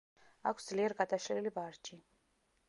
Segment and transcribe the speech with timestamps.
[0.51, 2.01] აქვს ძლიერ გადაშლილი ვარჯი.